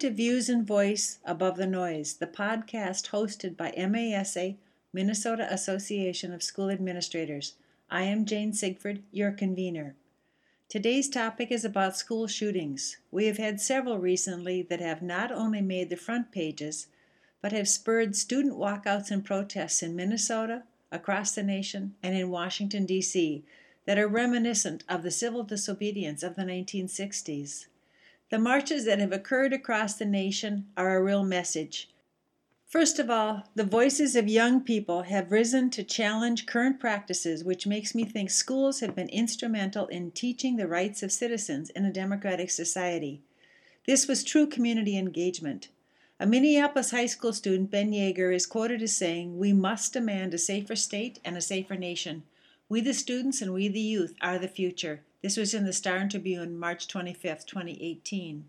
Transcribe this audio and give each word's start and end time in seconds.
To 0.00 0.08
Views 0.08 0.48
and 0.48 0.66
Voice 0.66 1.18
Above 1.26 1.58
the 1.58 1.66
Noise, 1.66 2.14
the 2.14 2.26
podcast 2.26 3.10
hosted 3.10 3.54
by 3.54 3.70
MASA, 3.76 4.54
Minnesota 4.94 5.46
Association 5.52 6.32
of 6.32 6.42
School 6.42 6.70
Administrators. 6.70 7.56
I 7.90 8.04
am 8.04 8.24
Jane 8.24 8.54
Sigford, 8.54 9.02
your 9.12 9.30
convener. 9.30 9.96
Today's 10.70 11.10
topic 11.10 11.52
is 11.52 11.66
about 11.66 11.98
school 11.98 12.26
shootings. 12.26 12.96
We 13.10 13.26
have 13.26 13.36
had 13.36 13.60
several 13.60 13.98
recently 13.98 14.62
that 14.62 14.80
have 14.80 15.02
not 15.02 15.30
only 15.30 15.60
made 15.60 15.90
the 15.90 15.96
front 15.96 16.32
pages, 16.32 16.86
but 17.42 17.52
have 17.52 17.68
spurred 17.68 18.16
student 18.16 18.56
walkouts 18.56 19.10
and 19.10 19.22
protests 19.22 19.82
in 19.82 19.94
Minnesota, 19.94 20.62
across 20.90 21.32
the 21.32 21.42
nation, 21.42 21.94
and 22.02 22.16
in 22.16 22.30
Washington, 22.30 22.86
D.C., 22.86 23.44
that 23.84 23.98
are 23.98 24.08
reminiscent 24.08 24.82
of 24.88 25.02
the 25.02 25.10
civil 25.10 25.42
disobedience 25.42 26.22
of 26.22 26.36
the 26.36 26.44
1960s. 26.44 27.66
The 28.30 28.38
marches 28.38 28.84
that 28.84 29.00
have 29.00 29.12
occurred 29.12 29.52
across 29.52 29.94
the 29.94 30.06
nation 30.06 30.68
are 30.76 30.96
a 30.96 31.02
real 31.02 31.24
message. 31.24 31.90
First 32.64 33.00
of 33.00 33.10
all, 33.10 33.42
the 33.56 33.64
voices 33.64 34.14
of 34.14 34.28
young 34.28 34.60
people 34.60 35.02
have 35.02 35.32
risen 35.32 35.70
to 35.70 35.82
challenge 35.82 36.46
current 36.46 36.78
practices, 36.78 37.42
which 37.42 37.66
makes 37.66 37.92
me 37.92 38.04
think 38.04 38.30
schools 38.30 38.78
have 38.78 38.94
been 38.94 39.08
instrumental 39.08 39.88
in 39.88 40.12
teaching 40.12 40.54
the 40.54 40.68
rights 40.68 41.02
of 41.02 41.10
citizens 41.10 41.70
in 41.70 41.84
a 41.84 41.92
democratic 41.92 42.52
society. 42.52 43.20
This 43.88 44.06
was 44.06 44.22
true 44.22 44.46
community 44.46 44.96
engagement. 44.96 45.66
A 46.20 46.26
Minneapolis 46.26 46.92
high 46.92 47.06
school 47.06 47.32
student, 47.32 47.72
Ben 47.72 47.90
Yeager, 47.90 48.32
is 48.32 48.46
quoted 48.46 48.80
as 48.80 48.96
saying, 48.96 49.38
We 49.38 49.52
must 49.52 49.92
demand 49.92 50.34
a 50.34 50.38
safer 50.38 50.76
state 50.76 51.18
and 51.24 51.36
a 51.36 51.40
safer 51.40 51.74
nation. 51.74 52.22
We, 52.68 52.80
the 52.80 52.94
students, 52.94 53.42
and 53.42 53.52
we, 53.52 53.66
the 53.66 53.80
youth, 53.80 54.14
are 54.20 54.38
the 54.38 54.46
future. 54.46 55.02
This 55.22 55.36
was 55.36 55.52
in 55.52 55.66
the 55.66 55.72
Star 55.74 55.96
and 55.96 56.10
Tribune, 56.10 56.58
March 56.58 56.88
25, 56.88 57.44
2018. 57.44 58.46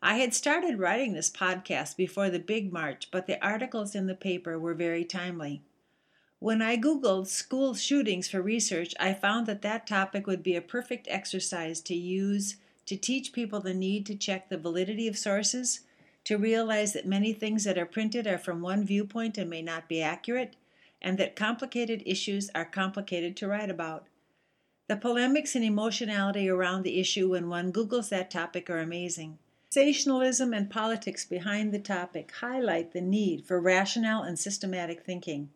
I 0.00 0.16
had 0.16 0.32
started 0.32 0.78
writing 0.78 1.12
this 1.12 1.30
podcast 1.30 1.96
before 1.96 2.30
the 2.30 2.38
big 2.38 2.72
march, 2.72 3.10
but 3.10 3.26
the 3.26 3.44
articles 3.44 3.94
in 3.94 4.06
the 4.06 4.14
paper 4.14 4.58
were 4.58 4.72
very 4.72 5.04
timely. 5.04 5.60
When 6.38 6.62
I 6.62 6.78
Googled 6.78 7.26
school 7.26 7.74
shootings 7.74 8.26
for 8.26 8.40
research, 8.40 8.94
I 8.98 9.12
found 9.12 9.46
that 9.46 9.60
that 9.62 9.86
topic 9.86 10.26
would 10.26 10.42
be 10.42 10.56
a 10.56 10.62
perfect 10.62 11.06
exercise 11.10 11.80
to 11.82 11.94
use 11.94 12.56
to 12.86 12.96
teach 12.96 13.32
people 13.32 13.60
the 13.60 13.74
need 13.74 14.06
to 14.06 14.16
check 14.16 14.48
the 14.48 14.58
validity 14.58 15.06
of 15.06 15.18
sources, 15.18 15.80
to 16.24 16.38
realize 16.38 16.94
that 16.94 17.06
many 17.06 17.34
things 17.34 17.64
that 17.64 17.78
are 17.78 17.86
printed 17.86 18.26
are 18.26 18.38
from 18.38 18.62
one 18.62 18.84
viewpoint 18.84 19.36
and 19.36 19.50
may 19.50 19.60
not 19.62 19.88
be 19.88 20.02
accurate, 20.02 20.56
and 21.02 21.18
that 21.18 21.36
complicated 21.36 22.02
issues 22.06 22.50
are 22.54 22.64
complicated 22.64 23.36
to 23.36 23.46
write 23.46 23.70
about. 23.70 24.06
The 24.92 24.98
polemics 24.98 25.54
and 25.54 25.64
emotionality 25.64 26.50
around 26.50 26.82
the 26.82 27.00
issue 27.00 27.30
when 27.30 27.48
one 27.48 27.72
Googles 27.72 28.10
that 28.10 28.30
topic 28.30 28.68
are 28.68 28.78
amazing. 28.78 29.38
Sensationalism 29.70 30.52
and 30.52 30.68
politics 30.68 31.24
behind 31.24 31.72
the 31.72 31.78
topic 31.78 32.30
highlight 32.30 32.92
the 32.92 33.00
need 33.00 33.46
for 33.46 33.58
rational 33.58 34.22
and 34.22 34.38
systematic 34.38 35.02
thinking. 35.02 35.48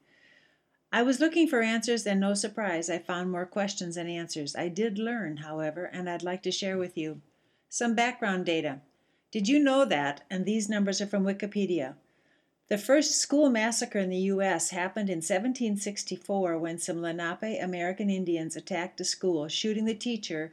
I 0.90 1.02
was 1.02 1.20
looking 1.20 1.48
for 1.48 1.60
answers, 1.60 2.06
and 2.06 2.18
no 2.18 2.32
surprise, 2.32 2.88
I 2.88 2.96
found 2.96 3.30
more 3.30 3.44
questions 3.44 3.96
than 3.96 4.08
answers. 4.08 4.56
I 4.56 4.68
did 4.68 4.98
learn, 4.98 5.36
however, 5.36 5.84
and 5.84 6.08
I'd 6.08 6.22
like 6.22 6.42
to 6.44 6.50
share 6.50 6.78
with 6.78 6.96
you 6.96 7.20
some 7.68 7.94
background 7.94 8.46
data. 8.46 8.80
Did 9.30 9.48
you 9.48 9.58
know 9.58 9.84
that, 9.84 10.22
and 10.30 10.46
these 10.46 10.70
numbers 10.70 11.02
are 11.02 11.06
from 11.06 11.24
Wikipedia, 11.24 11.96
the 12.68 12.78
first 12.78 13.20
school 13.20 13.48
massacre 13.48 14.00
in 14.00 14.10
the 14.10 14.16
U.S. 14.16 14.70
happened 14.70 15.08
in 15.08 15.18
1764 15.18 16.58
when 16.58 16.78
some 16.78 17.00
Lenape 17.00 17.62
American 17.62 18.10
Indians 18.10 18.56
attacked 18.56 19.00
a 19.00 19.04
school, 19.04 19.46
shooting 19.46 19.84
the 19.84 19.94
teacher, 19.94 20.52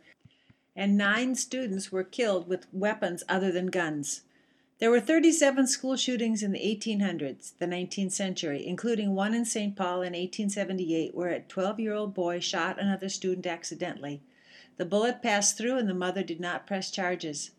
and 0.76 0.96
nine 0.96 1.34
students 1.34 1.92
were 1.92 2.04
killed 2.04 2.48
with 2.48 2.68
weapons 2.72 3.24
other 3.28 3.52
than 3.52 3.68
guns. 3.68 4.22
There 4.80 4.92
were 4.92 5.00
37 5.00 5.68
school 5.68 5.96
shootings 5.96 6.44
in 6.44 6.52
the 6.52 6.60
1800s, 6.60 7.54
the 7.58 7.66
19th 7.66 8.12
century, 8.12 8.66
including 8.66 9.16
one 9.16 9.34
in 9.34 9.46
St. 9.46 9.76
Paul 9.76 10.02
in 10.02 10.14
1878 10.14 11.16
where 11.16 11.30
a 11.30 11.40
12 11.40 11.80
year 11.80 11.94
old 11.94 12.14
boy 12.14 12.40
shot 12.40 12.80
another 12.80 13.10
student 13.10 13.48
accidentally. 13.48 14.22
The 14.78 14.86
bullet 14.86 15.22
passed 15.22 15.58
through 15.58 15.78
and 15.78 15.88
the 15.88 15.94
mother 15.94 16.24
did 16.24 16.40
not 16.40 16.68
press 16.68 16.92
charges. 16.92 17.52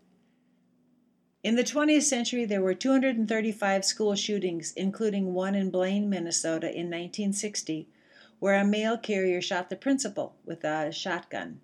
In 1.44 1.56
the 1.56 1.62
20th 1.62 2.04
century, 2.04 2.46
there 2.46 2.62
were 2.62 2.72
235 2.72 3.84
school 3.84 4.14
shootings, 4.14 4.72
including 4.78 5.34
one 5.34 5.54
in 5.54 5.68
Blaine, 5.68 6.08
Minnesota 6.08 6.68
in 6.68 6.86
1960, 6.86 7.86
where 8.38 8.58
a 8.58 8.64
mail 8.64 8.96
carrier 8.96 9.42
shot 9.42 9.68
the 9.68 9.76
principal 9.76 10.36
with 10.46 10.64
a 10.64 10.90
shotgun. 10.90 11.60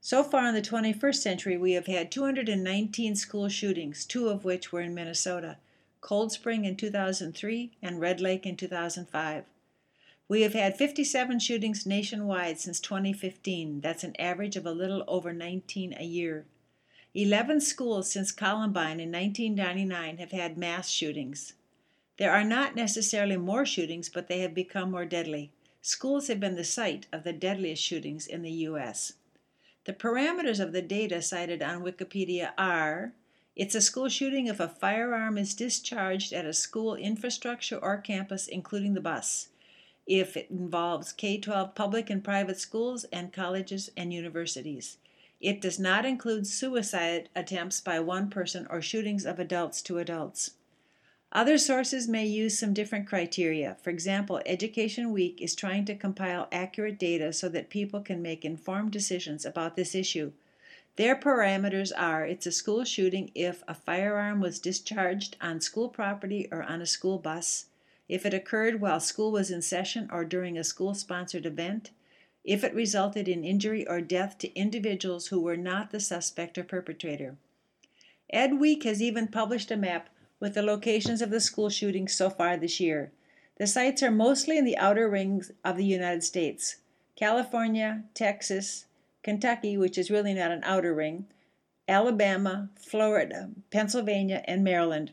So 0.00 0.22
far 0.22 0.46
in 0.46 0.54
the 0.54 0.62
21st 0.62 1.16
century, 1.16 1.56
we 1.56 1.72
have 1.72 1.86
had 1.86 2.12
219 2.12 3.16
school 3.16 3.48
shootings, 3.48 4.06
two 4.06 4.28
of 4.28 4.44
which 4.44 4.70
were 4.70 4.82
in 4.82 4.94
Minnesota 4.94 5.56
Cold 6.00 6.30
Spring 6.30 6.64
in 6.64 6.76
2003 6.76 7.72
and 7.82 8.00
Red 8.00 8.20
Lake 8.20 8.46
in 8.46 8.56
2005. 8.56 9.46
We 10.28 10.42
have 10.42 10.52
had 10.52 10.78
57 10.78 11.40
shootings 11.40 11.84
nationwide 11.84 12.60
since 12.60 12.78
2015. 12.78 13.80
That's 13.80 14.04
an 14.04 14.14
average 14.16 14.54
of 14.54 14.64
a 14.64 14.70
little 14.70 15.02
over 15.08 15.32
19 15.32 15.96
a 15.98 16.04
year. 16.04 16.46
11 17.16 17.60
schools 17.60 18.10
since 18.10 18.32
Columbine 18.32 18.98
in 18.98 19.12
1999 19.12 20.18
have 20.18 20.32
had 20.32 20.58
mass 20.58 20.88
shootings. 20.90 21.52
There 22.16 22.32
are 22.32 22.42
not 22.42 22.74
necessarily 22.74 23.36
more 23.36 23.64
shootings, 23.64 24.08
but 24.08 24.26
they 24.26 24.40
have 24.40 24.52
become 24.52 24.90
more 24.90 25.04
deadly. 25.04 25.52
Schools 25.80 26.26
have 26.26 26.40
been 26.40 26.56
the 26.56 26.64
site 26.64 27.06
of 27.12 27.22
the 27.22 27.32
deadliest 27.32 27.80
shootings 27.80 28.26
in 28.26 28.42
the 28.42 28.50
U.S. 28.66 29.12
The 29.84 29.92
parameters 29.92 30.58
of 30.58 30.72
the 30.72 30.82
data 30.82 31.22
cited 31.22 31.62
on 31.62 31.84
Wikipedia 31.84 32.50
are 32.58 33.12
it's 33.54 33.76
a 33.76 33.80
school 33.80 34.08
shooting 34.08 34.48
if 34.48 34.58
a 34.58 34.66
firearm 34.66 35.38
is 35.38 35.54
discharged 35.54 36.32
at 36.32 36.44
a 36.44 36.52
school 36.52 36.96
infrastructure 36.96 37.78
or 37.78 37.98
campus, 37.98 38.48
including 38.48 38.94
the 38.94 39.00
bus, 39.00 39.50
if 40.04 40.36
it 40.36 40.50
involves 40.50 41.12
K 41.12 41.38
12 41.38 41.76
public 41.76 42.10
and 42.10 42.24
private 42.24 42.58
schools 42.58 43.04
and 43.12 43.32
colleges 43.32 43.88
and 43.96 44.12
universities 44.12 44.96
it 45.44 45.60
does 45.60 45.78
not 45.78 46.04
include 46.06 46.46
suicide 46.46 47.28
attempts 47.36 47.80
by 47.80 48.00
one 48.00 48.30
person 48.30 48.66
or 48.70 48.80
shootings 48.80 49.26
of 49.26 49.38
adults 49.38 49.82
to 49.82 49.98
adults. 49.98 50.52
Other 51.32 51.58
sources 51.58 52.08
may 52.08 52.24
use 52.24 52.58
some 52.58 52.72
different 52.72 53.06
criteria. 53.06 53.76
For 53.82 53.90
example, 53.90 54.40
Education 54.46 55.12
Week 55.12 55.42
is 55.42 55.54
trying 55.54 55.84
to 55.86 55.94
compile 55.94 56.48
accurate 56.50 56.98
data 56.98 57.32
so 57.32 57.48
that 57.48 57.70
people 57.70 58.00
can 58.00 58.22
make 58.22 58.44
informed 58.44 58.92
decisions 58.92 59.44
about 59.44 59.76
this 59.76 59.94
issue. 59.94 60.32
Their 60.96 61.16
parameters 61.16 61.92
are 61.96 62.24
it's 62.24 62.46
a 62.46 62.52
school 62.52 62.84
shooting 62.84 63.32
if 63.34 63.64
a 63.66 63.74
firearm 63.74 64.40
was 64.40 64.60
discharged 64.60 65.36
on 65.40 65.60
school 65.60 65.88
property 65.88 66.48
or 66.52 66.62
on 66.62 66.80
a 66.80 66.86
school 66.86 67.18
bus, 67.18 67.66
if 68.08 68.24
it 68.24 68.34
occurred 68.34 68.80
while 68.80 69.00
school 69.00 69.32
was 69.32 69.50
in 69.50 69.62
session 69.62 70.08
or 70.12 70.24
during 70.24 70.56
a 70.56 70.64
school 70.64 70.94
sponsored 70.94 71.46
event, 71.46 71.90
if 72.44 72.62
it 72.62 72.74
resulted 72.74 73.26
in 73.26 73.42
injury 73.44 73.86
or 73.86 74.00
death 74.00 74.36
to 74.38 74.54
individuals 74.54 75.28
who 75.28 75.40
were 75.40 75.56
not 75.56 75.90
the 75.90 76.00
suspect 76.00 76.58
or 76.58 76.64
perpetrator. 76.64 77.36
Ed 78.30 78.60
Week 78.60 78.84
has 78.84 79.00
even 79.00 79.28
published 79.28 79.70
a 79.70 79.76
map 79.76 80.10
with 80.40 80.54
the 80.54 80.62
locations 80.62 81.22
of 81.22 81.30
the 81.30 81.40
school 81.40 81.70
shootings 81.70 82.14
so 82.14 82.28
far 82.28 82.56
this 82.56 82.80
year. 82.80 83.12
The 83.56 83.66
sites 83.66 84.02
are 84.02 84.10
mostly 84.10 84.58
in 84.58 84.64
the 84.64 84.76
outer 84.76 85.08
rings 85.08 85.52
of 85.64 85.76
the 85.76 85.84
United 85.84 86.22
States 86.24 86.76
California, 87.16 88.04
Texas, 88.12 88.86
Kentucky, 89.22 89.78
which 89.78 89.96
is 89.96 90.10
really 90.10 90.34
not 90.34 90.50
an 90.50 90.62
outer 90.64 90.92
ring, 90.92 91.26
Alabama, 91.88 92.70
Florida, 92.76 93.50
Pennsylvania, 93.70 94.42
and 94.46 94.64
Maryland. 94.64 95.12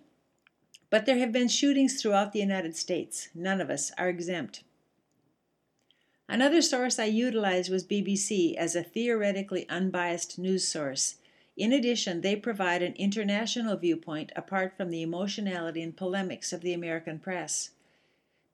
But 0.90 1.06
there 1.06 1.20
have 1.20 1.32
been 1.32 1.48
shootings 1.48 2.02
throughout 2.02 2.34
the 2.34 2.40
United 2.40 2.76
States. 2.76 3.30
None 3.36 3.62
of 3.62 3.70
us 3.70 3.92
are 3.98 4.10
exempt. 4.10 4.64
Another 6.32 6.62
source 6.62 6.98
I 6.98 7.08
utilized 7.08 7.70
was 7.70 7.84
BBC 7.84 8.56
as 8.56 8.74
a 8.74 8.84
theoretically 8.84 9.68
unbiased 9.68 10.40
news 10.40 10.66
source. 10.66 11.16
In 11.58 11.74
addition, 11.74 12.22
they 12.22 12.38
provide 12.38 12.82
an 12.82 12.94
international 12.94 13.76
viewpoint 13.76 14.32
apart 14.34 14.78
from 14.78 14.92
the 14.92 15.02
emotionality 15.02 15.82
and 15.82 15.94
polemics 15.94 16.54
of 16.54 16.62
the 16.62 16.72
American 16.72 17.20
press. 17.20 17.72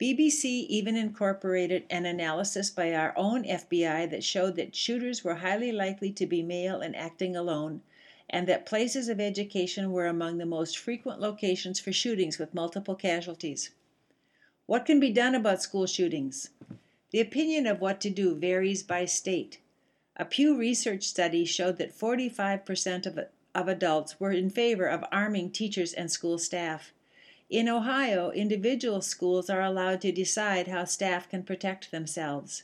BBC 0.02 0.46
even 0.46 0.96
incorporated 0.96 1.84
an 1.92 2.08
analysis 2.08 2.72
by 2.72 2.96
our 2.96 3.14
own 3.16 3.44
FBI 3.44 4.10
that 4.10 4.24
showed 4.24 4.56
that 4.56 4.76
shooters 4.76 5.24
were 5.24 5.36
highly 5.36 5.72
likely 5.72 6.12
to 6.14 6.26
be 6.26 6.42
male 6.42 6.82
and 6.82 6.96
acting 6.96 7.36
alone, 7.36 7.82
and 8.28 8.48
that 8.48 8.66
places 8.66 9.08
of 9.08 9.20
education 9.20 9.92
were 9.92 10.08
among 10.08 10.40
the 10.40 10.48
most 10.48 10.80
frequent 10.80 11.22
locations 11.22 11.80
for 11.80 11.94
shootings 11.94 12.40
with 12.40 12.56
multiple 12.56 12.96
casualties. 12.96 13.70
What 14.66 14.84
can 14.84 15.00
be 15.00 15.12
done 15.12 15.36
about 15.36 15.62
school 15.62 15.86
shootings? 15.86 16.50
The 17.12 17.22
opinion 17.22 17.68
of 17.68 17.80
what 17.80 18.02
to 18.02 18.10
do 18.10 18.36
varies 18.36 18.84
by 18.84 19.06
state. 19.06 19.60
A 20.18 20.26
Pew 20.26 20.58
Research 20.58 21.04
study 21.04 21.46
showed 21.46 21.78
that 21.78 21.98
45% 21.98 23.06
of, 23.06 23.20
of 23.56 23.68
adults 23.68 24.20
were 24.20 24.32
in 24.32 24.50
favor 24.50 24.88
of 24.88 25.06
arming 25.12 25.52
teachers 25.52 25.94
and 25.94 26.12
school 26.12 26.38
staff. 26.38 26.92
In 27.50 27.70
Ohio, 27.70 28.32
individual 28.32 29.02
schools 29.02 29.50
are 29.50 29.62
allowed 29.62 30.02
to 30.02 30.12
decide 30.12 30.68
how 30.68 30.84
staff 30.84 31.30
can 31.30 31.44
protect 31.44 31.92
themselves. 31.92 32.64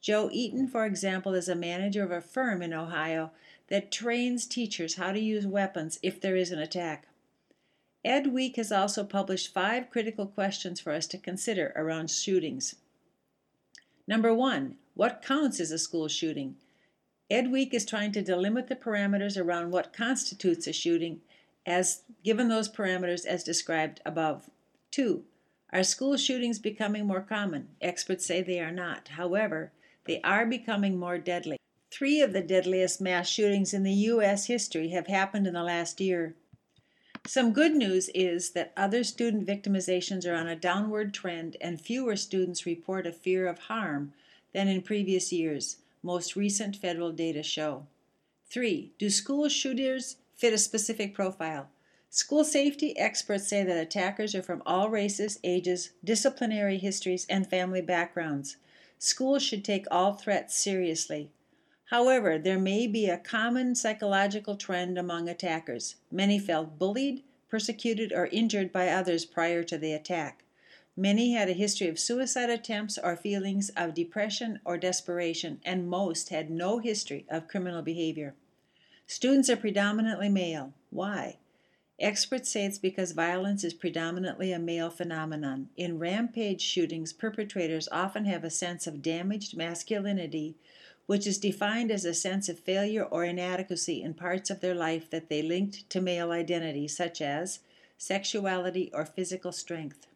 Joe 0.00 0.28
Eaton, 0.32 0.66
for 0.66 0.84
example, 0.86 1.34
is 1.34 1.48
a 1.48 1.54
manager 1.54 2.02
of 2.02 2.10
a 2.10 2.20
firm 2.20 2.62
in 2.62 2.74
Ohio 2.74 3.30
that 3.68 3.92
trains 3.92 4.46
teachers 4.46 4.96
how 4.96 5.12
to 5.12 5.20
use 5.20 5.46
weapons 5.46 6.00
if 6.02 6.20
there 6.20 6.36
is 6.36 6.50
an 6.50 6.58
attack. 6.58 7.06
Ed 8.04 8.26
Week 8.26 8.56
has 8.56 8.72
also 8.72 9.04
published 9.04 9.54
five 9.54 9.88
critical 9.88 10.26
questions 10.26 10.80
for 10.80 10.92
us 10.92 11.06
to 11.06 11.16
consider 11.16 11.72
around 11.76 12.10
shootings. 12.10 12.74
Number 14.06 14.34
one, 14.34 14.76
what 14.94 15.22
counts 15.22 15.60
as 15.60 15.70
a 15.70 15.78
school 15.78 16.08
shooting? 16.08 16.56
Ed 17.30 17.50
Week 17.50 17.72
is 17.72 17.86
trying 17.86 18.12
to 18.12 18.22
delimit 18.22 18.68
the 18.68 18.76
parameters 18.76 19.40
around 19.40 19.70
what 19.70 19.92
constitutes 19.92 20.66
a 20.66 20.72
shooting 20.72 21.20
as 21.66 22.02
given 22.22 22.48
those 22.48 22.68
parameters 22.68 23.24
as 23.24 23.42
described 23.42 24.00
above. 24.04 24.50
Two, 24.90 25.24
are 25.72 25.82
school 25.82 26.16
shootings 26.16 26.58
becoming 26.58 27.06
more 27.06 27.22
common? 27.22 27.68
Experts 27.80 28.26
say 28.26 28.42
they 28.42 28.60
are 28.60 28.70
not. 28.70 29.08
However, 29.08 29.72
they 30.04 30.20
are 30.22 30.46
becoming 30.46 30.98
more 30.98 31.18
deadly. 31.18 31.56
Three 31.90 32.20
of 32.20 32.32
the 32.32 32.42
deadliest 32.42 33.00
mass 33.00 33.28
shootings 33.28 33.72
in 33.72 33.82
the 33.82 33.92
U.S. 33.92 34.46
history 34.46 34.90
have 34.90 35.06
happened 35.06 35.46
in 35.46 35.54
the 35.54 35.62
last 35.62 36.00
year. 36.00 36.34
Some 37.26 37.54
good 37.54 37.74
news 37.74 38.10
is 38.14 38.50
that 38.50 38.74
other 38.76 39.02
student 39.02 39.46
victimizations 39.46 40.26
are 40.26 40.34
on 40.34 40.46
a 40.46 40.54
downward 40.54 41.14
trend 41.14 41.56
and 41.58 41.80
fewer 41.80 42.16
students 42.16 42.66
report 42.66 43.06
a 43.06 43.12
fear 43.12 43.46
of 43.46 43.60
harm 43.60 44.12
than 44.52 44.68
in 44.68 44.82
previous 44.82 45.32
years, 45.32 45.78
most 46.02 46.36
recent 46.36 46.76
federal 46.76 47.12
data 47.12 47.42
show. 47.42 47.86
3. 48.50 48.92
Do 48.98 49.08
school 49.08 49.48
shooters 49.48 50.16
fit 50.34 50.52
a 50.52 50.58
specific 50.58 51.14
profile? 51.14 51.70
School 52.10 52.44
safety 52.44 52.96
experts 52.98 53.48
say 53.48 53.64
that 53.64 53.80
attackers 53.80 54.34
are 54.34 54.42
from 54.42 54.62
all 54.66 54.90
races, 54.90 55.40
ages, 55.42 55.92
disciplinary 56.04 56.76
histories, 56.76 57.26
and 57.30 57.48
family 57.48 57.80
backgrounds. 57.80 58.58
Schools 58.98 59.42
should 59.42 59.64
take 59.64 59.86
all 59.90 60.12
threats 60.12 60.54
seriously. 60.54 61.30
However, 61.94 62.38
there 62.38 62.58
may 62.58 62.88
be 62.88 63.06
a 63.06 63.16
common 63.16 63.76
psychological 63.76 64.56
trend 64.56 64.98
among 64.98 65.28
attackers. 65.28 65.94
Many 66.10 66.40
felt 66.40 66.76
bullied, 66.76 67.22
persecuted, 67.48 68.12
or 68.12 68.26
injured 68.26 68.72
by 68.72 68.88
others 68.88 69.24
prior 69.24 69.62
to 69.62 69.78
the 69.78 69.92
attack. 69.92 70.42
Many 70.96 71.34
had 71.34 71.48
a 71.48 71.52
history 71.52 71.86
of 71.86 72.00
suicide 72.00 72.50
attempts 72.50 72.98
or 72.98 73.14
feelings 73.14 73.68
of 73.76 73.94
depression 73.94 74.58
or 74.64 74.76
desperation, 74.76 75.60
and 75.64 75.88
most 75.88 76.30
had 76.30 76.50
no 76.50 76.80
history 76.80 77.26
of 77.30 77.46
criminal 77.46 77.80
behavior. 77.80 78.34
Students 79.06 79.48
are 79.48 79.54
predominantly 79.54 80.28
male. 80.28 80.72
Why? 80.90 81.36
Experts 82.04 82.50
say 82.50 82.66
it's 82.66 82.76
because 82.76 83.12
violence 83.12 83.64
is 83.64 83.72
predominantly 83.72 84.52
a 84.52 84.58
male 84.58 84.90
phenomenon. 84.90 85.70
In 85.74 85.98
rampage 85.98 86.60
shootings, 86.60 87.14
perpetrators 87.14 87.88
often 87.90 88.26
have 88.26 88.44
a 88.44 88.50
sense 88.50 88.86
of 88.86 89.00
damaged 89.00 89.56
masculinity, 89.56 90.54
which 91.06 91.26
is 91.26 91.38
defined 91.38 91.90
as 91.90 92.04
a 92.04 92.12
sense 92.12 92.50
of 92.50 92.58
failure 92.58 93.04
or 93.04 93.24
inadequacy 93.24 94.02
in 94.02 94.12
parts 94.12 94.50
of 94.50 94.60
their 94.60 94.74
life 94.74 95.08
that 95.08 95.30
they 95.30 95.40
linked 95.40 95.88
to 95.88 96.02
male 96.02 96.30
identity, 96.30 96.86
such 96.86 97.22
as 97.22 97.60
sexuality 97.96 98.90
or 98.92 99.06
physical 99.06 99.50
strength. 99.50 100.06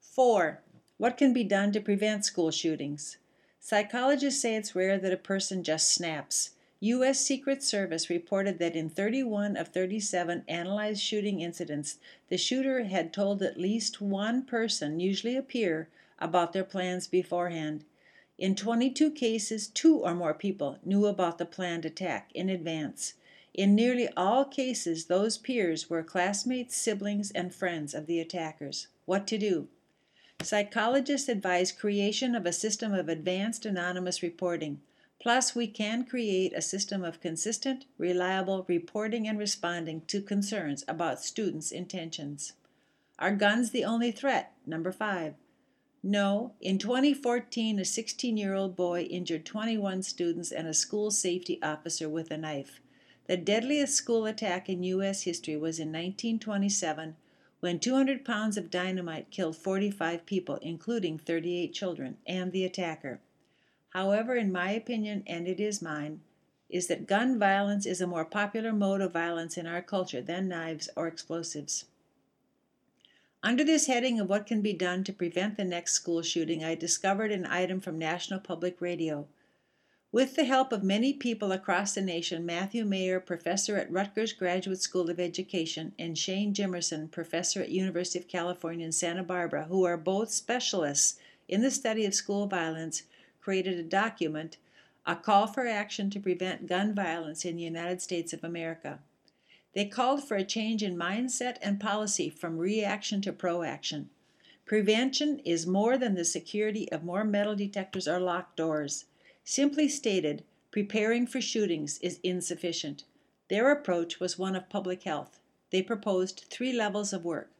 4. 0.00 0.60
What 0.96 1.16
can 1.16 1.32
be 1.32 1.44
done 1.44 1.70
to 1.70 1.80
prevent 1.80 2.24
school 2.24 2.50
shootings? 2.50 3.18
Psychologists 3.60 4.42
say 4.42 4.56
it's 4.56 4.74
rare 4.74 4.98
that 4.98 5.12
a 5.12 5.16
person 5.16 5.62
just 5.62 5.94
snaps. 5.94 6.50
U.S. 6.82 7.20
Secret 7.20 7.62
Service 7.62 8.08
reported 8.08 8.58
that 8.58 8.74
in 8.74 8.88
31 8.88 9.54
of 9.54 9.68
37 9.68 10.44
analyzed 10.48 11.02
shooting 11.02 11.40
incidents, 11.40 11.98
the 12.30 12.38
shooter 12.38 12.84
had 12.84 13.12
told 13.12 13.42
at 13.42 13.60
least 13.60 14.00
one 14.00 14.42
person, 14.42 14.98
usually 14.98 15.36
a 15.36 15.42
peer, 15.42 15.90
about 16.18 16.54
their 16.54 16.64
plans 16.64 17.06
beforehand. 17.06 17.84
In 18.38 18.54
22 18.54 19.10
cases, 19.10 19.66
two 19.66 19.98
or 19.98 20.14
more 20.14 20.32
people 20.32 20.78
knew 20.82 21.04
about 21.04 21.36
the 21.36 21.44
planned 21.44 21.84
attack 21.84 22.30
in 22.34 22.48
advance. 22.48 23.12
In 23.52 23.74
nearly 23.74 24.08
all 24.16 24.46
cases, 24.46 25.04
those 25.04 25.36
peers 25.36 25.90
were 25.90 26.02
classmates, 26.02 26.76
siblings, 26.76 27.30
and 27.30 27.54
friends 27.54 27.92
of 27.92 28.06
the 28.06 28.20
attackers. 28.20 28.86
What 29.04 29.26
to 29.26 29.36
do? 29.36 29.68
Psychologists 30.40 31.28
advise 31.28 31.72
creation 31.72 32.34
of 32.34 32.46
a 32.46 32.52
system 32.54 32.94
of 32.94 33.10
advanced 33.10 33.66
anonymous 33.66 34.22
reporting. 34.22 34.80
Plus, 35.20 35.54
we 35.54 35.66
can 35.66 36.06
create 36.06 36.54
a 36.56 36.62
system 36.62 37.04
of 37.04 37.20
consistent, 37.20 37.84
reliable 37.98 38.64
reporting 38.66 39.28
and 39.28 39.38
responding 39.38 40.00
to 40.06 40.22
concerns 40.22 40.82
about 40.88 41.20
students' 41.20 41.70
intentions. 41.70 42.54
Are 43.18 43.36
guns 43.36 43.70
the 43.70 43.84
only 43.84 44.12
threat? 44.12 44.54
Number 44.64 44.90
five. 44.90 45.34
No, 46.02 46.54
in 46.62 46.78
2014, 46.78 47.78
a 47.78 47.84
16 47.84 48.38
year 48.38 48.54
old 48.54 48.74
boy 48.74 49.02
injured 49.02 49.44
21 49.44 50.02
students 50.02 50.50
and 50.50 50.66
a 50.66 50.72
school 50.72 51.10
safety 51.10 51.62
officer 51.62 52.08
with 52.08 52.30
a 52.30 52.38
knife. 52.38 52.80
The 53.26 53.36
deadliest 53.36 53.94
school 53.94 54.24
attack 54.24 54.70
in 54.70 54.82
U.S. 54.84 55.24
history 55.24 55.56
was 55.58 55.78
in 55.78 55.88
1927 55.88 57.16
when 57.60 57.78
200 57.78 58.24
pounds 58.24 58.56
of 58.56 58.70
dynamite 58.70 59.30
killed 59.30 59.56
45 59.56 60.24
people, 60.24 60.56
including 60.62 61.18
38 61.18 61.74
children, 61.74 62.16
and 62.26 62.52
the 62.52 62.64
attacker. 62.64 63.20
However, 63.90 64.36
in 64.36 64.52
my 64.52 64.70
opinion, 64.70 65.24
and 65.26 65.48
it 65.48 65.60
is 65.60 65.82
mine, 65.82 66.20
is 66.68 66.86
that 66.86 67.06
gun 67.06 67.38
violence 67.38 67.86
is 67.86 68.00
a 68.00 68.06
more 68.06 68.24
popular 68.24 68.72
mode 68.72 69.00
of 69.00 69.12
violence 69.12 69.56
in 69.56 69.66
our 69.66 69.82
culture 69.82 70.22
than 70.22 70.48
knives 70.48 70.88
or 70.96 71.08
explosives. 71.08 71.86
Under 73.42 73.64
this 73.64 73.86
heading 73.86 74.20
of 74.20 74.28
what 74.28 74.46
can 74.46 74.60
be 74.60 74.74
done 74.74 75.02
to 75.04 75.12
prevent 75.12 75.56
the 75.56 75.64
next 75.64 75.94
school 75.94 76.22
shooting, 76.22 76.62
I 76.62 76.74
discovered 76.74 77.32
an 77.32 77.46
item 77.46 77.80
from 77.80 77.98
National 77.98 78.38
Public 78.38 78.80
Radio. 78.80 79.26
With 80.12 80.36
the 80.36 80.44
help 80.44 80.72
of 80.72 80.82
many 80.82 81.12
people 81.12 81.50
across 81.50 81.94
the 81.94 82.02
nation, 82.02 82.44
Matthew 82.44 82.84
Mayer, 82.84 83.18
professor 83.18 83.76
at 83.76 83.90
Rutgers 83.90 84.32
Graduate 84.32 84.82
School 84.82 85.08
of 85.08 85.18
Education, 85.18 85.94
and 85.98 86.18
Shane 86.18 86.52
Jimerson, 86.52 87.10
professor 87.10 87.62
at 87.62 87.70
University 87.70 88.18
of 88.18 88.28
California 88.28 88.84
in 88.84 88.92
Santa 88.92 89.22
Barbara, 89.22 89.64
who 89.64 89.84
are 89.84 89.96
both 89.96 90.30
specialists 90.30 91.18
in 91.48 91.62
the 91.62 91.70
study 91.70 92.04
of 92.04 92.14
school 92.14 92.46
violence, 92.46 93.04
created 93.40 93.78
a 93.78 93.82
document, 93.82 94.56
A 95.06 95.16
Call 95.16 95.46
for 95.46 95.66
Action 95.66 96.10
to 96.10 96.20
Prevent 96.20 96.66
Gun 96.66 96.94
Violence 96.94 97.44
in 97.44 97.56
the 97.56 97.62
United 97.62 98.02
States 98.02 98.32
of 98.32 98.44
America. 98.44 99.00
They 99.74 99.84
called 99.84 100.26
for 100.26 100.36
a 100.36 100.44
change 100.44 100.82
in 100.82 100.96
mindset 100.96 101.56
and 101.62 101.80
policy 101.80 102.28
from 102.28 102.58
reaction 102.58 103.20
to 103.22 103.32
proaction. 103.32 104.10
Prevention 104.66 105.40
is 105.40 105.66
more 105.66 105.96
than 105.96 106.14
the 106.14 106.24
security 106.24 106.90
of 106.92 107.04
more 107.04 107.24
metal 107.24 107.56
detectors 107.56 108.06
or 108.06 108.20
locked 108.20 108.56
doors. 108.56 109.06
Simply 109.44 109.88
stated, 109.88 110.44
preparing 110.70 111.26
for 111.26 111.40
shootings 111.40 111.98
is 111.98 112.20
insufficient. 112.22 113.04
Their 113.48 113.72
approach 113.72 114.20
was 114.20 114.38
one 114.38 114.54
of 114.54 114.68
public 114.68 115.02
health. 115.02 115.40
They 115.70 115.82
proposed 115.82 116.44
three 116.50 116.72
levels 116.72 117.12
of 117.12 117.24
work. 117.24 117.50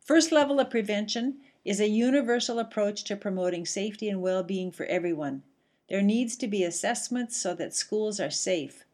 First 0.00 0.32
level 0.32 0.60
of 0.60 0.68
prevention 0.68 1.36
is 1.64 1.80
a 1.80 1.88
universal 1.88 2.58
approach 2.58 3.04
to 3.04 3.16
promoting 3.16 3.64
safety 3.64 4.08
and 4.08 4.20
well 4.20 4.42
being 4.42 4.72
for 4.72 4.86
everyone. 4.86 5.42
There 5.88 6.02
needs 6.02 6.36
to 6.36 6.48
be 6.48 6.64
assessments 6.64 7.36
so 7.36 7.54
that 7.54 7.74
schools 7.74 8.18
are 8.18 8.30
safe, 8.30 8.84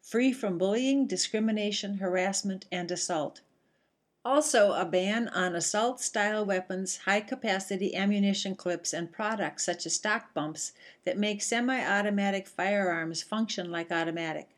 free 0.00 0.32
from 0.32 0.56
bullying, 0.56 1.06
discrimination, 1.06 1.98
harassment, 1.98 2.64
and 2.70 2.90
assault. 2.90 3.40
Also, 4.24 4.72
a 4.72 4.86
ban 4.86 5.28
on 5.28 5.54
assault 5.54 6.00
style 6.00 6.46
weapons, 6.46 6.98
high 7.04 7.20
capacity 7.20 7.94
ammunition 7.94 8.54
clips, 8.54 8.94
and 8.94 9.12
products 9.12 9.66
such 9.66 9.84
as 9.84 9.96
stock 9.96 10.32
bumps 10.32 10.72
that 11.04 11.18
make 11.18 11.42
semi 11.42 11.84
automatic 11.84 12.46
firearms 12.48 13.22
function 13.22 13.70
like 13.70 13.92
automatic. 13.92 14.48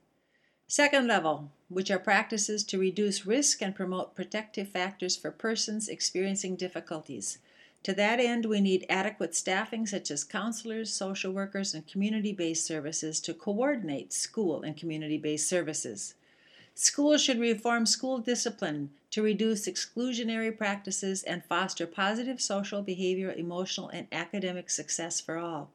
Second 0.68 1.08
level, 1.08 1.50
which 1.68 1.90
are 1.90 1.98
practices 1.98 2.62
to 2.62 2.78
reduce 2.78 3.26
risk 3.26 3.60
and 3.60 3.74
promote 3.74 4.14
protective 4.14 4.68
factors 4.68 5.16
for 5.16 5.32
persons 5.32 5.88
experiencing 5.88 6.54
difficulties. 6.54 7.38
To 7.86 7.94
that 7.94 8.18
end, 8.18 8.46
we 8.46 8.60
need 8.60 8.84
adequate 8.88 9.32
staffing, 9.32 9.86
such 9.86 10.10
as 10.10 10.24
counselors, 10.24 10.92
social 10.92 11.30
workers, 11.30 11.72
and 11.72 11.86
community 11.86 12.32
based 12.32 12.66
services, 12.66 13.20
to 13.20 13.32
coordinate 13.32 14.12
school 14.12 14.62
and 14.62 14.76
community 14.76 15.18
based 15.18 15.48
services. 15.48 16.14
Schools 16.74 17.22
should 17.22 17.38
reform 17.38 17.86
school 17.86 18.18
discipline 18.18 18.90
to 19.12 19.22
reduce 19.22 19.68
exclusionary 19.68 20.58
practices 20.58 21.22
and 21.22 21.44
foster 21.44 21.86
positive 21.86 22.40
social, 22.40 22.82
behavioral, 22.82 23.36
emotional, 23.36 23.88
and 23.90 24.08
academic 24.10 24.68
success 24.68 25.20
for 25.20 25.38
all. 25.38 25.70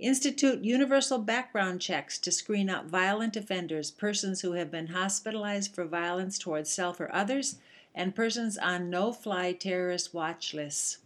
Institute 0.00 0.64
universal 0.64 1.18
background 1.18 1.80
checks 1.80 2.18
to 2.18 2.32
screen 2.32 2.68
out 2.68 2.86
violent 2.86 3.36
offenders, 3.36 3.92
persons 3.92 4.40
who 4.40 4.54
have 4.54 4.72
been 4.72 4.88
hospitalized 4.88 5.72
for 5.72 5.84
violence 5.84 6.36
towards 6.36 6.68
self 6.68 6.98
or 6.98 7.14
others, 7.14 7.58
and 7.94 8.14
persons 8.14 8.56
on 8.58 8.90
no 8.90 9.12
fly 9.12 9.52
terrorist 9.52 10.14
watch 10.14 10.54
lists. 10.54 10.98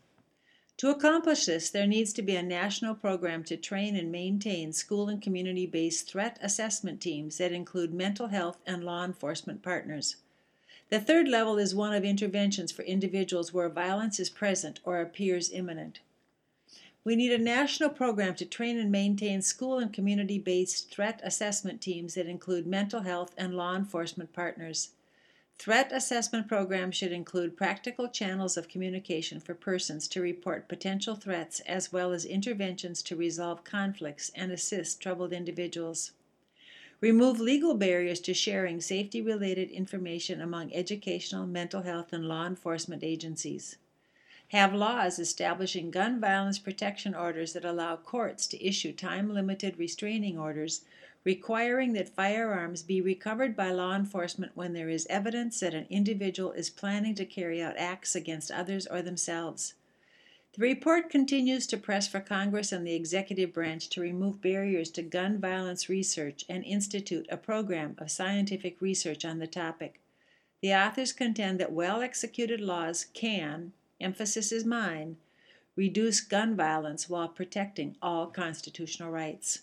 To 0.78 0.90
accomplish 0.90 1.46
this, 1.46 1.70
there 1.70 1.86
needs 1.86 2.12
to 2.14 2.22
be 2.22 2.34
a 2.34 2.42
national 2.42 2.96
program 2.96 3.44
to 3.44 3.56
train 3.56 3.94
and 3.94 4.10
maintain 4.10 4.72
school 4.72 5.08
and 5.08 5.22
community 5.22 5.66
based 5.66 6.08
threat 6.08 6.36
assessment 6.42 7.00
teams 7.00 7.38
that 7.38 7.52
include 7.52 7.94
mental 7.94 8.26
health 8.26 8.58
and 8.66 8.84
law 8.84 9.04
enforcement 9.04 9.62
partners. 9.62 10.16
The 10.90 11.00
third 11.00 11.28
level 11.28 11.58
is 11.58 11.74
one 11.74 11.94
of 11.94 12.04
interventions 12.04 12.72
for 12.72 12.82
individuals 12.82 13.52
where 13.52 13.68
violence 13.68 14.20
is 14.20 14.28
present 14.28 14.80
or 14.84 15.00
appears 15.00 15.52
imminent. 15.52 16.00
We 17.04 17.16
need 17.16 17.32
a 17.32 17.38
national 17.38 17.90
program 17.90 18.34
to 18.36 18.44
train 18.44 18.78
and 18.78 18.90
maintain 18.90 19.42
school 19.42 19.78
and 19.78 19.92
community 19.92 20.38
based 20.38 20.90
threat 20.90 21.20
assessment 21.22 21.80
teams 21.80 22.14
that 22.14 22.26
include 22.26 22.66
mental 22.66 23.00
health 23.00 23.32
and 23.36 23.56
law 23.56 23.76
enforcement 23.76 24.32
partners. 24.32 24.90
Threat 25.56 25.92
assessment 25.92 26.48
programs 26.48 26.96
should 26.96 27.12
include 27.12 27.56
practical 27.56 28.08
channels 28.08 28.56
of 28.56 28.68
communication 28.68 29.40
for 29.40 29.54
persons 29.54 30.08
to 30.08 30.20
report 30.20 30.68
potential 30.68 31.14
threats 31.14 31.60
as 31.60 31.92
well 31.92 32.12
as 32.12 32.24
interventions 32.24 33.02
to 33.04 33.16
resolve 33.16 33.64
conflicts 33.64 34.30
and 34.34 34.52
assist 34.52 35.00
troubled 35.00 35.32
individuals. 35.32 36.10
Remove 37.00 37.40
legal 37.40 37.74
barriers 37.74 38.20
to 38.20 38.34
sharing 38.34 38.80
safety 38.80 39.22
related 39.22 39.70
information 39.70 40.40
among 40.40 40.72
educational, 40.74 41.46
mental 41.46 41.82
health, 41.82 42.12
and 42.12 42.26
law 42.26 42.46
enforcement 42.46 43.04
agencies. 43.04 43.76
Have 44.48 44.74
laws 44.74 45.18
establishing 45.18 45.90
gun 45.90 46.20
violence 46.20 46.58
protection 46.58 47.14
orders 47.14 47.54
that 47.54 47.64
allow 47.64 47.96
courts 47.96 48.46
to 48.48 48.62
issue 48.62 48.92
time 48.92 49.32
limited 49.32 49.78
restraining 49.78 50.38
orders 50.38 50.82
requiring 51.24 51.94
that 51.94 52.14
firearms 52.14 52.82
be 52.82 53.00
recovered 53.00 53.56
by 53.56 53.70
law 53.70 53.96
enforcement 53.96 54.52
when 54.54 54.74
there 54.74 54.90
is 54.90 55.06
evidence 55.08 55.60
that 55.60 55.74
an 55.74 55.86
individual 55.88 56.52
is 56.52 56.68
planning 56.68 57.14
to 57.14 57.24
carry 57.24 57.62
out 57.62 57.76
acts 57.78 58.14
against 58.14 58.50
others 58.50 58.86
or 58.86 59.00
themselves. 59.00 59.74
The 60.54 60.62
report 60.62 61.10
continues 61.10 61.66
to 61.66 61.76
press 61.76 62.06
for 62.06 62.20
Congress 62.20 62.70
and 62.70 62.86
the 62.86 62.94
executive 62.94 63.52
branch 63.52 63.88
to 63.88 64.00
remove 64.00 64.40
barriers 64.40 64.90
to 64.92 65.02
gun 65.02 65.40
violence 65.40 65.88
research 65.88 66.44
and 66.48 66.62
institute 66.62 67.26
a 67.28 67.36
program 67.36 67.96
of 67.98 68.10
scientific 68.10 68.80
research 68.80 69.24
on 69.24 69.40
the 69.40 69.48
topic. 69.48 70.00
The 70.60 70.72
authors 70.72 71.12
contend 71.12 71.58
that 71.58 71.72
well 71.72 72.02
executed 72.02 72.60
laws 72.60 73.06
can, 73.14 73.72
emphasis 74.00 74.52
is 74.52 74.64
mine, 74.64 75.16
reduce 75.74 76.20
gun 76.20 76.54
violence 76.54 77.08
while 77.08 77.28
protecting 77.28 77.96
all 78.00 78.28
constitutional 78.28 79.10
rights. 79.10 79.62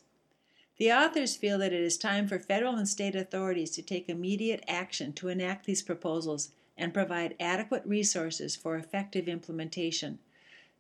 The 0.82 0.92
authors 0.92 1.36
feel 1.36 1.60
that 1.60 1.74
it 1.74 1.80
is 1.80 1.96
time 1.96 2.28
for 2.28 2.40
federal 2.40 2.76
and 2.76 2.90
state 2.90 3.14
authorities 3.14 3.70
to 3.76 3.84
take 3.84 4.10
immediate 4.10 4.64
action 4.68 5.14
to 5.14 5.28
enact 5.28 5.68
these 5.68 5.84
proposals 5.84 6.50
and 6.76 6.92
provide 6.92 7.36
adequate 7.40 7.84
resources 7.86 8.56
for 8.56 8.76
effective 8.76 9.28
implementation. 9.28 10.18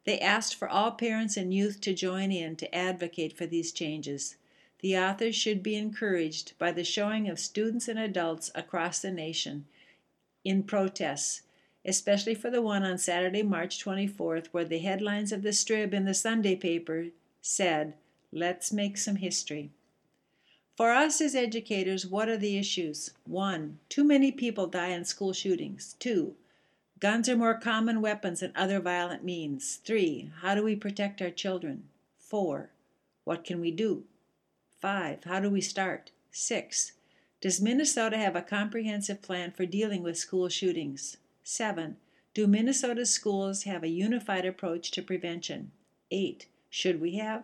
They 0.04 0.18
asked 0.20 0.56
for 0.56 0.68
all 0.68 0.94
parents 0.94 1.38
and 1.38 1.54
youth 1.54 1.80
to 1.82 1.94
join 1.94 2.32
in 2.32 2.56
to 2.56 2.76
advocate 2.76 3.38
for 3.38 3.46
these 3.46 3.72
changes. 3.72 4.38
The 4.80 4.98
authors 4.98 5.36
should 5.36 5.62
be 5.62 5.76
encouraged 5.76 6.58
by 6.58 6.72
the 6.72 6.84
showing 6.84 7.30
of 7.30 7.38
students 7.38 7.88
and 7.88 8.00
adults 8.00 8.50
across 8.56 9.04
the 9.04 9.12
nation 9.12 9.68
in 10.44 10.64
protests, 10.64 11.44
especially 11.86 12.34
for 12.34 12.50
the 12.50 12.64
one 12.64 12.82
on 12.82 12.98
Saturday, 12.98 13.44
March 13.44 13.86
24th, 13.86 14.48
where 14.48 14.66
the 14.66 14.80
headlines 14.80 15.32
of 15.32 15.44
the 15.44 15.54
strip 15.54 15.94
in 15.94 16.06
the 16.06 16.16
Sunday 16.16 16.56
paper 16.56 17.10
said, 17.40 17.94
Let's 18.32 18.74
make 18.74 18.98
some 18.98 19.18
history. 19.18 19.70
For 20.82 20.94
us 20.94 21.22
as 21.22 21.36
educators, 21.36 22.08
what 22.08 22.28
are 22.28 22.38
the 22.38 22.58
issues? 22.58 23.12
1. 23.26 23.78
Too 23.88 24.04
many 24.04 24.32
people 24.32 24.66
die 24.66 24.88
in 24.88 25.06
school 25.06 25.32
shootings. 25.32 25.96
2. 26.00 26.34
Guns 27.00 27.30
are 27.30 27.38
more 27.38 27.54
common 27.54 28.02
weapons 28.02 28.40
than 28.40 28.52
other 28.56 28.80
violent 28.80 29.24
means. 29.24 29.76
3. 29.86 30.32
How 30.42 30.56
do 30.56 30.64
we 30.64 30.76
protect 30.76 31.22
our 31.22 31.30
children? 31.30 31.84
4. 32.18 32.72
What 33.26 33.44
can 33.44 33.62
we 33.62 33.70
do? 33.70 34.06
5. 34.80 35.26
How 35.26 35.40
do 35.40 35.52
we 35.52 35.62
start? 35.62 36.10
6. 36.32 36.94
Does 37.42 37.62
Minnesota 37.62 38.18
have 38.18 38.36
a 38.36 38.42
comprehensive 38.42 39.22
plan 39.22 39.52
for 39.52 39.68
dealing 39.68 40.02
with 40.02 40.18
school 40.18 40.50
shootings? 40.50 41.18
7. 41.44 41.98
Do 42.34 42.48
Minnesota's 42.48 43.14
schools 43.14 43.66
have 43.66 43.84
a 43.84 43.88
unified 43.88 44.48
approach 44.48 44.90
to 44.90 45.04
prevention? 45.04 45.74
8. 46.10 46.48
Should 46.72 47.00
we 47.00 47.18
have? 47.18 47.44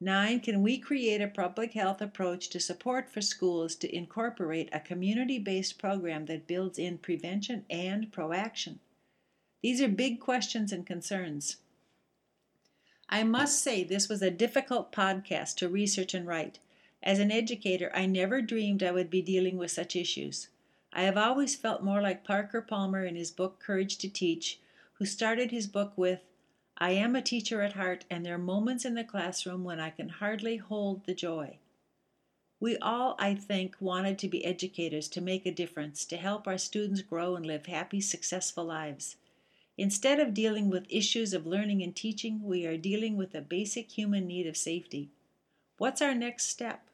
9. 0.00 0.40
Can 0.40 0.62
we 0.62 0.76
create 0.76 1.22
a 1.22 1.28
public 1.28 1.72
health 1.72 2.02
approach 2.02 2.50
to 2.50 2.60
support 2.60 3.10
for 3.10 3.22
schools 3.22 3.74
to 3.76 3.96
incorporate 3.96 4.68
a 4.70 4.80
community 4.80 5.38
based 5.38 5.78
program 5.78 6.26
that 6.26 6.46
builds 6.46 6.78
in 6.78 6.98
prevention 6.98 7.64
and 7.70 8.12
proaction? 8.12 8.78
These 9.62 9.80
are 9.80 9.88
big 9.88 10.20
questions 10.20 10.70
and 10.70 10.86
concerns. 10.86 11.56
I 13.08 13.22
must 13.22 13.62
say, 13.62 13.84
this 13.84 14.08
was 14.08 14.20
a 14.20 14.30
difficult 14.30 14.92
podcast 14.92 15.56
to 15.56 15.68
research 15.68 16.12
and 16.12 16.26
write. 16.26 16.58
As 17.02 17.18
an 17.18 17.30
educator, 17.30 17.90
I 17.94 18.04
never 18.04 18.42
dreamed 18.42 18.82
I 18.82 18.92
would 18.92 19.08
be 19.08 19.22
dealing 19.22 19.56
with 19.56 19.70
such 19.70 19.96
issues. 19.96 20.48
I 20.92 21.02
have 21.02 21.16
always 21.16 21.56
felt 21.56 21.82
more 21.82 22.02
like 22.02 22.24
Parker 22.24 22.60
Palmer 22.60 23.04
in 23.04 23.16
his 23.16 23.30
book 23.30 23.60
Courage 23.60 23.96
to 23.98 24.08
Teach, 24.08 24.60
who 24.94 25.06
started 25.06 25.50
his 25.50 25.66
book 25.66 25.92
with 25.96 26.20
I 26.78 26.90
am 26.90 27.16
a 27.16 27.22
teacher 27.22 27.62
at 27.62 27.72
heart, 27.72 28.04
and 28.10 28.24
there 28.24 28.34
are 28.34 28.38
moments 28.38 28.84
in 28.84 28.94
the 28.94 29.04
classroom 29.04 29.64
when 29.64 29.80
I 29.80 29.88
can 29.88 30.10
hardly 30.10 30.58
hold 30.58 31.06
the 31.06 31.14
joy. 31.14 31.58
We 32.60 32.76
all, 32.78 33.16
I 33.18 33.34
think, 33.34 33.76
wanted 33.80 34.18
to 34.18 34.28
be 34.28 34.44
educators 34.44 35.08
to 35.08 35.22
make 35.22 35.46
a 35.46 35.50
difference, 35.50 36.04
to 36.06 36.16
help 36.16 36.46
our 36.46 36.58
students 36.58 37.00
grow 37.00 37.34
and 37.34 37.46
live 37.46 37.66
happy, 37.66 38.00
successful 38.02 38.64
lives. 38.64 39.16
Instead 39.78 40.20
of 40.20 40.34
dealing 40.34 40.68
with 40.68 40.86
issues 40.88 41.32
of 41.32 41.46
learning 41.46 41.82
and 41.82 41.96
teaching, 41.96 42.42
we 42.42 42.66
are 42.66 42.76
dealing 42.76 43.16
with 43.16 43.34
a 43.34 43.40
basic 43.40 43.92
human 43.92 44.26
need 44.26 44.46
of 44.46 44.56
safety. 44.56 45.10
What's 45.78 46.02
our 46.02 46.14
next 46.14 46.48
step? 46.48 46.88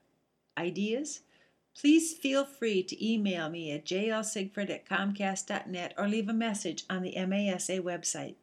Ideas? 0.57 1.21
Please 1.75 2.13
feel 2.13 2.45
free 2.45 2.83
to 2.83 3.05
email 3.05 3.49
me 3.49 3.73
at 3.73 3.87
jlsigford 3.87 4.71
at 4.71 4.87
comcast.net 4.87 5.95
or 5.97 6.09
leave 6.09 6.29
a 6.29 6.35
message 6.35 6.85
on 6.91 7.03
the 7.03 7.15
MASA 7.17 7.79
website. 7.79 8.35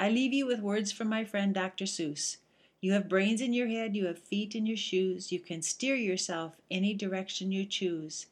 I 0.00 0.08
leave 0.08 0.32
you 0.32 0.46
with 0.46 0.60
words 0.60 0.90
from 0.92 1.10
my 1.10 1.24
friend 1.26 1.52
Dr. 1.52 1.84
Seuss. 1.84 2.38
You 2.80 2.94
have 2.94 3.06
brains 3.06 3.42
in 3.42 3.52
your 3.52 3.68
head, 3.68 3.94
you 3.94 4.06
have 4.06 4.18
feet 4.18 4.54
in 4.54 4.64
your 4.64 4.78
shoes, 4.78 5.30
you 5.30 5.38
can 5.38 5.60
steer 5.60 5.94
yourself 5.94 6.54
any 6.70 6.94
direction 6.94 7.52
you 7.52 7.66
choose. 7.66 8.24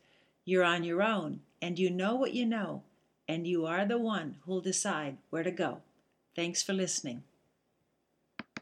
You're 0.47 0.65
on 0.65 0.83
your 0.83 1.03
own, 1.03 1.41
and 1.61 1.79
you 1.79 1.91
know 1.91 2.15
what 2.15 2.33
you 2.33 2.47
know, 2.47 2.85
and 3.29 3.47
you 3.47 3.67
are 3.67 3.85
the 3.85 3.99
one 3.99 4.37
who'll 4.47 4.63
decide 4.63 5.19
where 5.29 5.43
to 5.43 5.51
go. 5.51 5.83
Thanks 6.35 6.63
for 6.63 6.73
listening. 6.73 7.23